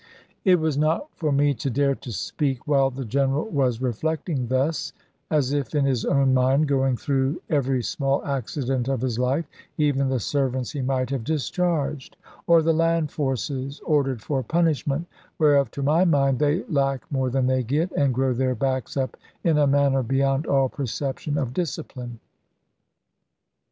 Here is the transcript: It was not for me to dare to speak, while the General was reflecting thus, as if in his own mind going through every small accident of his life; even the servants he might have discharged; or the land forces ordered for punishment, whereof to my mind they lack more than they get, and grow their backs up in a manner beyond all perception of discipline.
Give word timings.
It 0.43 0.59
was 0.59 0.79
not 0.79 1.13
for 1.15 1.31
me 1.31 1.53
to 1.53 1.69
dare 1.69 1.93
to 1.93 2.11
speak, 2.11 2.67
while 2.67 2.89
the 2.89 3.05
General 3.05 3.47
was 3.51 3.83
reflecting 3.83 4.47
thus, 4.47 4.93
as 5.29 5.53
if 5.53 5.75
in 5.75 5.85
his 5.85 6.05
own 6.05 6.33
mind 6.33 6.65
going 6.67 6.97
through 6.97 7.39
every 7.51 7.83
small 7.83 8.25
accident 8.25 8.87
of 8.87 9.01
his 9.01 9.19
life; 9.19 9.45
even 9.77 10.09
the 10.09 10.19
servants 10.19 10.71
he 10.71 10.81
might 10.81 11.11
have 11.11 11.23
discharged; 11.23 12.17
or 12.47 12.63
the 12.63 12.73
land 12.73 13.11
forces 13.11 13.79
ordered 13.81 14.23
for 14.23 14.41
punishment, 14.41 15.05
whereof 15.37 15.69
to 15.69 15.83
my 15.83 16.03
mind 16.03 16.39
they 16.39 16.63
lack 16.63 17.03
more 17.11 17.29
than 17.29 17.45
they 17.45 17.61
get, 17.61 17.91
and 17.91 18.15
grow 18.15 18.33
their 18.33 18.55
backs 18.55 18.97
up 18.97 19.15
in 19.43 19.59
a 19.59 19.67
manner 19.67 20.01
beyond 20.01 20.47
all 20.47 20.67
perception 20.67 21.37
of 21.37 21.53
discipline. 21.53 22.19